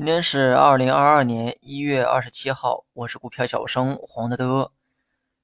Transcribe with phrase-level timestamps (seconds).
[0.00, 4.72] 今天是二零二二年一月二十七号，我是股票小生黄德德，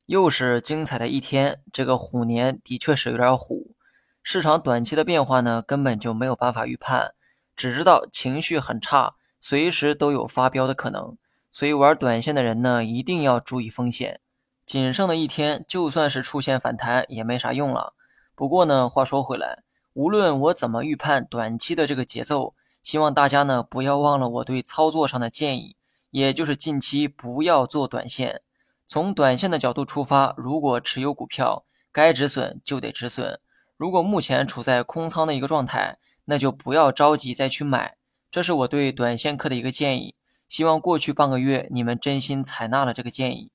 [0.07, 1.61] 又是精彩的一天。
[1.71, 3.75] 这个虎年的确是有点虎，
[4.23, 7.13] 市场短期的变化呢，根本就没有办法预判，
[7.55, 11.19] 只知道情绪很差，随时都有发飙的可能。
[11.51, 14.21] 所以玩短线的人呢，一定要注意风险。
[14.65, 17.93] 仅剩的一天，就算是出现反弹也没啥用了。
[18.35, 22.55] 不过呢，话说回来，无论我怎么预判短期的这个节奏。
[22.87, 25.75] 希望大家呢不要忘了我对操作上的建议，
[26.13, 28.43] 也就是近期不要做短线。
[28.87, 33.41] 从短线的角度出发，如果持有股票该止损就得止损。
[33.77, 37.97] 如果目前处在空仓的一个状态，那就不要着急再去买。
[38.31, 40.15] 这是我对短线客的一个建议。
[40.49, 43.51] 希望过去半个月你们真心采纳了这个建议。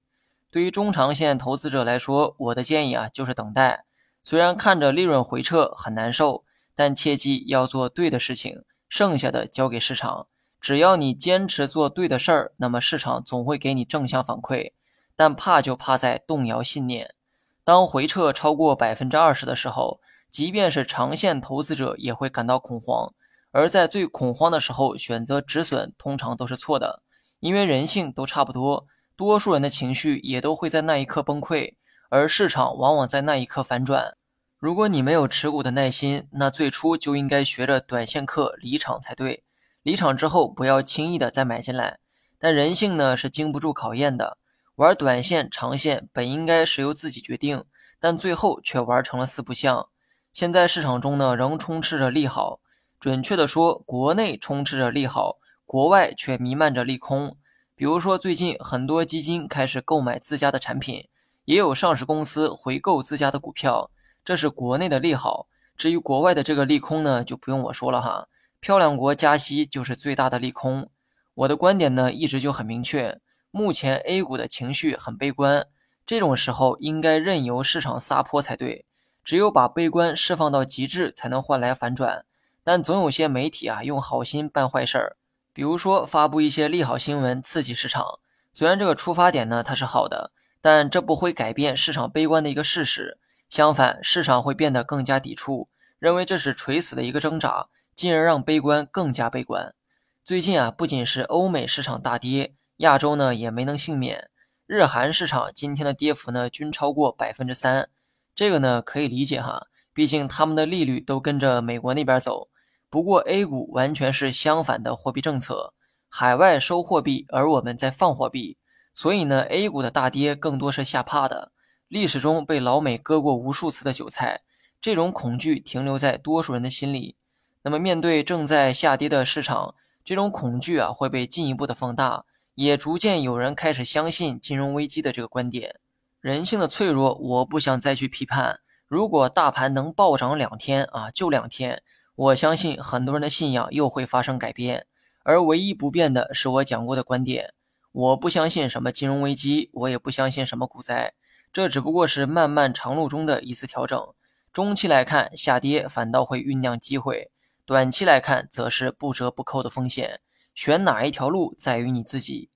[0.50, 3.86] 对于中长线投资者来说，我的建议啊就是等待。
[4.22, 6.44] 虽然看着利润回撤很难受，
[6.76, 8.66] 但切记要做对的事情。
[8.92, 10.28] 剩下的交给市场，
[10.60, 14.74] 只要你坚持做对的事儿，那么市场总会给你正向反馈。
[15.16, 17.16] 但怕就怕在动摇信念。
[17.64, 23.14] 当回撤超过百分之二十的时候，即便是长线投资者也会感到恐慌。
[23.52, 27.02] 而在最恐慌的时候选择止损，通常都是错的，
[27.40, 31.76] 因为人性都差不多，多数人的情绪也都会在那一刻崩溃，
[32.10, 34.18] 而市场往往在那一刻反转。
[34.62, 39.44] 如果你没有持股的耐心，那最初就应该学着短线客离场才对。
[39.82, 41.98] 离场之后，不要轻易的再买进来。
[42.38, 44.38] 但人性呢是经不住考验的，
[44.76, 47.64] 玩短线、长线本应该是由自己决定，
[48.00, 49.88] 但最后却玩成了四不像。
[50.32, 52.60] 现在市场中呢仍充斥着利好，
[53.00, 57.36] 准确的说，国内充斥着利好，国外却弥漫着利空。
[57.74, 61.08] 比如说，最近很多基金开始购买自家的产品，
[61.46, 63.90] 也有上市公司回购自家的股票。
[64.24, 68.28] 这是国内的利好，至于国外的这个利空呢，就不用我说了哈。
[68.60, 70.90] 漂亮国加息就是最大的利空。
[71.34, 73.20] 我的观点呢，一直就很明确。
[73.50, 75.66] 目前 A 股的情绪很悲观，
[76.06, 78.86] 这种时候应该任由市场撒泼才对。
[79.24, 82.26] 只有把悲观释放到极致，才能换来反转。
[82.64, 85.18] 但总有些媒体啊，用好心办坏事儿，
[85.52, 88.20] 比如说发布一些利好新闻，刺激市场。
[88.54, 93.18] 虽然这个出发点呢，它是好的，但这不会改变市场悲观的一个事实。
[93.52, 95.68] 相反，市场会变得更加抵触，
[96.00, 99.76] 认为这是垂死的一个挣扎，进而让悲观更加悲观。
[100.24, 104.30] 最近啊，不仅是欧美市场大跌，亚洲呢也没能幸免。
[104.66, 107.90] 日韩市场今天的跌幅呢均超过百分之三，
[108.34, 112.48] 这个呢可以理解哈，毕竟他们的利率都跟着美国那边走。
[112.90, 115.74] 不过 A 股完全是相反的货币政策，
[116.08, 118.58] 海外收货币，而我们在放货币，
[118.94, 121.52] 所以呢 A 股的大跌更多是吓怕的。
[121.92, 124.44] 历史中被老美割过无数次的韭菜，
[124.80, 127.18] 这种恐惧停留在多数人的心里。
[127.64, 132.24] 那么，面对正在下跌的市场，这种恐惧啊会被进一步的放大，
[132.56, 135.82] 也逐渐有人开始相信金融危机的这个观点。
[136.22, 138.62] 人性的脆弱，我不想再去批判。
[138.88, 141.84] 如果大盘能暴涨两天啊，就两天，
[142.16, 144.86] 我相信很多人的信仰又会发生改变。
[145.24, 147.54] 而唯一不变的是我讲过的观点：
[147.92, 151.12] 我不相信什么金融危机，我也不相信什么股灾。
[151.54, 154.14] 这只不过是漫漫长路中的一次调整，
[154.54, 157.30] 中期来看下跌反倒会酝酿机会，
[157.66, 160.22] 短期来看则是不折不扣的风险。
[160.56, 162.50] 选哪一条路在于你自己。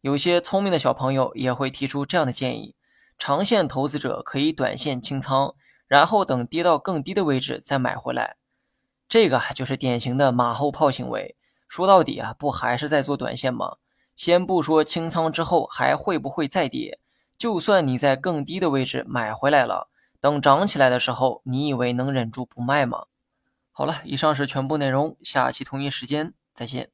[0.00, 2.74] 有些聪明的小朋友也会提出这样的建议：
[3.18, 5.54] 长线投资者可以短线清仓，
[5.86, 8.36] 然后等跌到更低的位置再买回来。
[9.08, 11.36] 这个就是典型的马后炮行为。
[11.66, 13.76] 说到底啊，不还是在做短线吗？
[14.16, 16.98] 先不说清仓之后还会不会再跌。
[17.38, 19.88] 就算你在更低的位置买回来了，
[20.20, 23.06] 等涨起来的时候，你以为能忍住不卖吗？
[23.70, 26.90] 好了，以上是全部内容，下期同一时间再见。